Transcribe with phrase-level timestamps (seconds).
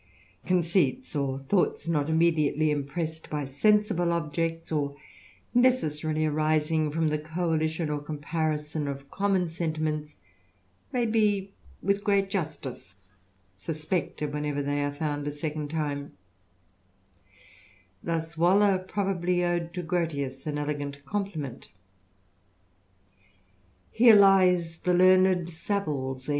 [0.47, 4.95] Conceits, or thoughts not immediately impressed \^^ sensible objects, or
[5.53, 8.03] necessarily arising from the coalition <^:^^^^.
[8.03, 10.15] comparison of common sentiments,
[10.91, 11.53] may be
[11.83, 12.95] with gres^^^ justice
[13.55, 16.09] suspected whenever they are found a second tiixM^^^
[18.01, 21.67] Thus Waller probably owed to Grotius an elegant coi pliment:•*
[23.91, 26.29] Here lies the learned SaviVs heir.